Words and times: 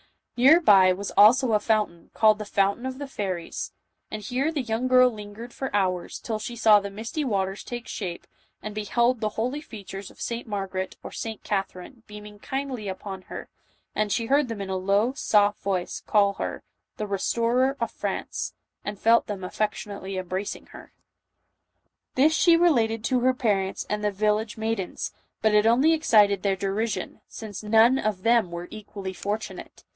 Near 0.35 0.59
by 0.59 0.91
was 0.91 1.11
also 1.11 1.53
a 1.53 1.59
fountain, 1.59 2.09
called 2.15 2.39
the" 2.39 2.45
Fountain 2.59 2.87
of 2.87 2.97
the 2.97 3.05
Fairies," 3.07 3.73
and 4.09 4.23
here 4.23 4.45
tho 4.45 4.53
14:8 4.53 4.53
JOAN 4.53 4.55
OF 4.55 4.61
ARC. 4.61 4.69
young 4.69 4.87
girl 4.87 5.11
lingered 5.11 5.53
for 5.53 5.75
hours, 5.75 6.17
till 6.17 6.39
slic 6.39 6.57
saw 6.57 6.79
the_ 6.79 6.89
waters 7.25 7.63
tatel&apeTand 7.63 8.73
beheld 8.73 9.19
the 9.21 9.29
holy 9.37 9.61
features 9.61 10.09
of 10.09 10.17
St^ 10.17 10.47
Margaret 10.47 10.97
or 11.03 11.11
St. 11.11 11.43
Catherine, 11.43 12.01
beaming 12.07 12.39
kindly 12.39 12.87
upon 12.87 13.21
her, 13.23 13.49
and 13.93 14.11
heard 14.11 14.47
them 14.47 14.59
in 14.61 14.71
a 14.71 14.75
low, 14.77 15.13
soft 15.13 15.61
voice 15.61 16.01
call 16.07 16.33
her" 16.33 16.63
the 16.97 17.05
res 17.05 17.31
torer 17.31 17.77
of 17.79 17.91
France," 17.91 18.55
and 18.83 18.97
felt 18.99 19.27
them 19.27 19.43
affectionately 19.43 20.13
embra 20.15 20.43
cing 20.47 20.69
her. 20.69 20.91
This 22.15 22.33
she 22.33 22.57
related 22.57 23.03
to 23.03 23.19
her 23.19 23.35
parents 23.35 23.85
and 23.87 24.03
the 24.03 24.09
village 24.09 24.57
maidens, 24.57 25.13
but 25.43 25.53
it 25.53 25.67
only 25.67 25.93
excited 25.93 26.41
their 26.41 26.55
derision, 26.55 27.21
since 27.27 27.61
none 27.61 27.99
of 27.99 28.23
them 28.23 28.49
were 28.49 28.67
equally 28.71 29.13
fortunate. 29.13 29.83